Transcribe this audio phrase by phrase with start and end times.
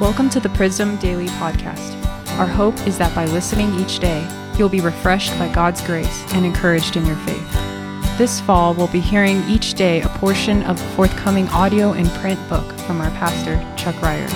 [0.00, 2.00] Welcome to the Prism Daily Podcast.
[2.38, 4.24] Our hope is that by listening each day,
[4.56, 7.52] you'll be refreshed by God's grace and encouraged in your faith.
[8.16, 12.38] This fall, we'll be hearing each day a portion of the forthcoming audio and print
[12.48, 14.30] book from our pastor, Chuck Reier.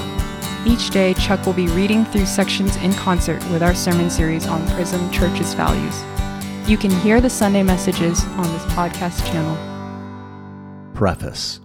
[0.66, 4.68] Each day, Chuck will be reading through sections in concert with our sermon series on
[4.70, 6.02] Prism Church's values.
[6.68, 9.56] You can hear the Sunday messages on this podcast channel.
[10.92, 11.60] Preface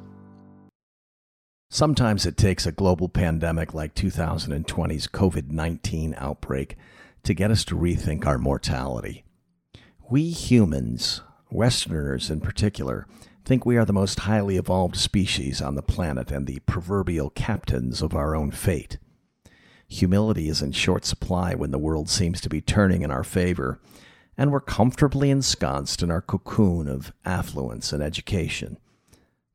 [1.70, 6.78] Sometimes it takes a global pandemic like 2020's COVID 19 outbreak
[7.24, 9.26] to get us to rethink our mortality.
[10.10, 13.06] We humans, Westerners in particular,
[13.44, 18.02] think we are the most highly evolved species on the planet and the proverbial captains
[18.02, 18.98] of our own fate.
[19.90, 23.78] Humility is in short supply when the world seems to be turning in our favor,
[24.38, 28.78] and we're comfortably ensconced in our cocoon of affluence and education.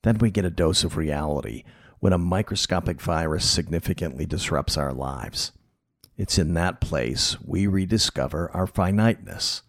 [0.02, 1.64] Then we get a dose of reality
[2.02, 5.52] when a microscopic virus significantly disrupts our lives.
[6.16, 9.62] It's in that place we rediscover our finiteness.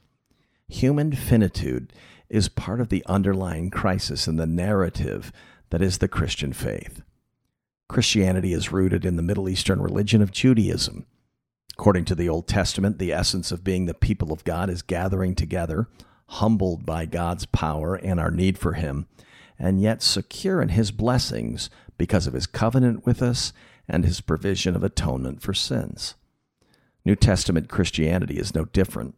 [0.67, 1.93] Human finitude
[2.29, 5.31] is part of the underlying crisis in the narrative
[5.69, 7.03] that is the Christian faith.
[7.87, 11.05] Christianity is rooted in the Middle Eastern religion of Judaism.
[11.77, 15.35] According to the Old Testament, the essence of being the people of God is gathering
[15.35, 15.87] together,
[16.29, 19.05] humbled by God's power and our need for Him,
[19.59, 23.53] and yet secure in His blessings because of his covenant with us
[23.87, 26.15] and his provision of atonement for sins.
[27.05, 29.15] New Testament Christianity is no different.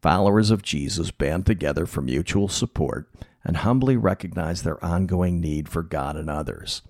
[0.00, 3.08] Followers of Jesus band together for mutual support
[3.44, 6.82] and humbly recognize their ongoing need for God and others.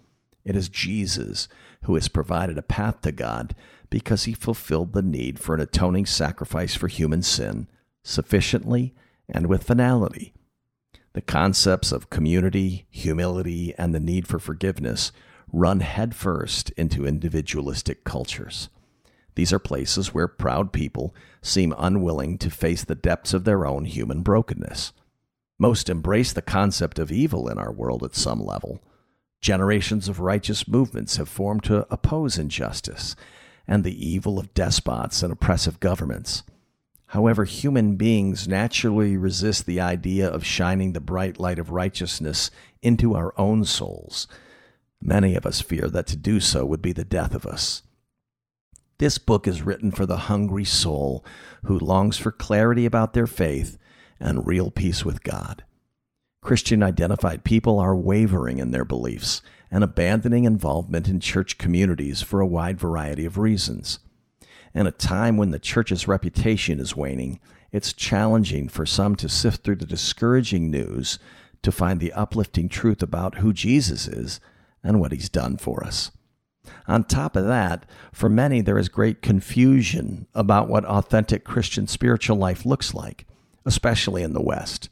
[0.45, 1.49] It is Jesus
[1.85, 3.55] who has provided a path to God
[3.91, 7.69] because he fulfilled the need for an atoning sacrifice for human sin
[8.03, 8.95] sufficiently
[9.29, 10.33] and with finality.
[11.15, 15.13] The concepts of community, humility, and the need for forgiveness
[15.53, 18.71] run headfirst into individualistic cultures.
[19.35, 23.85] These are places where proud people seem unwilling to face the depths of their own
[23.85, 24.93] human brokenness.
[25.59, 28.81] Most embrace the concept of evil in our world at some level.
[29.41, 33.17] Generations of righteous movements have formed to oppose injustice
[33.67, 36.43] and the evil of despots and oppressive governments.
[37.13, 42.51] However, human beings naturally resist the idea of shining the bright light of righteousness
[42.81, 44.27] into our own souls.
[44.99, 47.83] Many of us fear that to do so would be the death of us.
[48.97, 51.23] This book is written for the hungry soul
[51.65, 53.77] who longs for clarity about their faith
[54.19, 55.65] and real peace with God.
[56.41, 62.41] Christian identified people are wavering in their beliefs and abandoning involvement in church communities for
[62.41, 63.99] a wide variety of reasons.
[64.75, 67.41] In a time when the church's reputation is waning,
[67.73, 71.19] it's challenging for some to sift through the discouraging news
[71.63, 74.41] to find the uplifting truth about who Jesus is
[74.83, 76.11] and what he's done for us.
[76.87, 82.37] On top of that, for many, there is great confusion about what authentic Christian spiritual
[82.37, 83.27] life looks like,
[83.65, 84.89] especially in the West.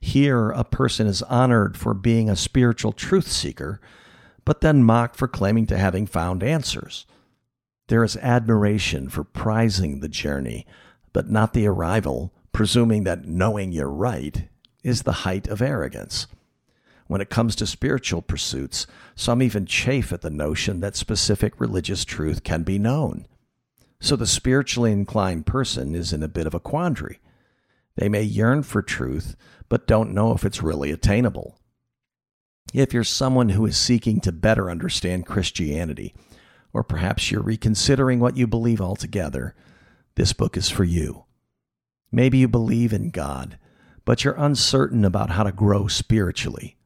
[0.00, 3.80] Here, a person is honored for being a spiritual truth seeker,
[4.44, 7.06] but then mocked for claiming to having found answers.
[7.88, 10.66] There is admiration for prizing the journey,
[11.12, 14.48] but not the arrival, presuming that knowing you're right
[14.82, 16.26] is the height of arrogance.
[17.06, 22.04] When it comes to spiritual pursuits, some even chafe at the notion that specific religious
[22.04, 23.26] truth can be known.
[24.00, 27.20] So the spiritually inclined person is in a bit of a quandary.
[27.96, 29.36] They may yearn for truth,
[29.68, 31.58] but don't know if it's really attainable.
[32.72, 36.14] If you're someone who is seeking to better understand Christianity,
[36.74, 39.54] or perhaps you're reconsidering what you believe altogether,
[40.16, 41.24] this book is for you.
[42.12, 43.58] Maybe you believe in God,
[44.04, 46.76] but you're uncertain about how to grow spiritually.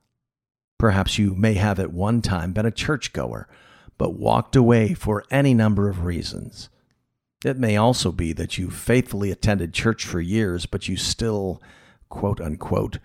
[0.78, 3.48] Perhaps you may have at one time been a churchgoer,
[3.96, 6.68] but walked away for any number of reasons.
[7.44, 11.62] It may also be that you faithfully attended church for years, but you still,
[12.08, 12.98] quote unquote,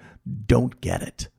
[0.46, 1.30] don't get it.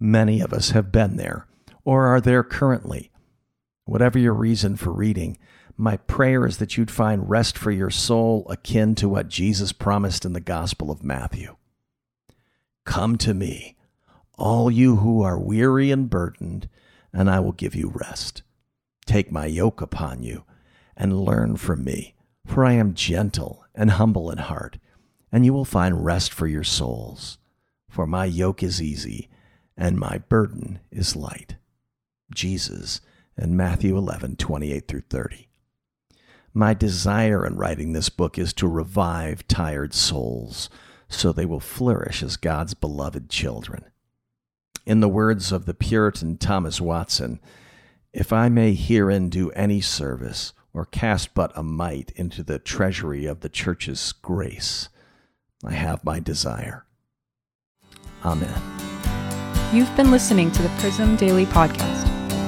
[0.00, 1.46] Many of us have been there
[1.84, 3.11] or are there currently.
[3.84, 5.38] Whatever your reason for reading,
[5.76, 10.24] my prayer is that you'd find rest for your soul akin to what Jesus promised
[10.24, 11.56] in the Gospel of Matthew.
[12.84, 13.76] Come to me,
[14.36, 16.68] all you who are weary and burdened,
[17.12, 18.42] and I will give you rest.
[19.06, 20.44] Take my yoke upon you
[20.96, 22.14] and learn from me,
[22.46, 24.78] for I am gentle and humble in heart,
[25.30, 27.38] and you will find rest for your souls.
[27.88, 29.28] For my yoke is easy
[29.76, 31.56] and my burden is light.
[32.34, 33.00] Jesus
[33.36, 35.48] and Matthew 11, 28 through 30.
[36.54, 40.68] My desire in writing this book is to revive tired souls
[41.08, 43.84] so they will flourish as God's beloved children.
[44.84, 47.40] In the words of the Puritan Thomas Watson,
[48.12, 53.26] if I may herein do any service, or cast but a mite into the treasury
[53.26, 54.88] of the church's grace,
[55.64, 56.86] I have my desire.
[58.24, 58.60] Amen.
[59.72, 62.01] You've been listening to the Prism Daily Podcast.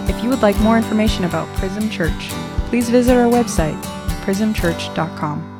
[0.08, 2.28] If you would like more information about Prism Church,
[2.68, 3.80] please visit our website,
[4.24, 5.53] prismchurch.com.